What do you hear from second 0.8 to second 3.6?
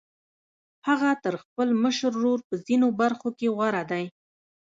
هغه تر خپل مشر ورور په ځينو برخو کې